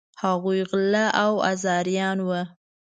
هغوی 0.21 0.59
غله 0.69 1.05
او 1.23 1.33
آزاریان 1.51 2.17
وه. 2.27 2.41